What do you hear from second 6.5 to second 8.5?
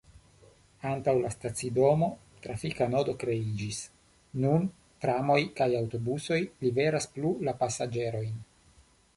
liveras plu la pasaĝerojn.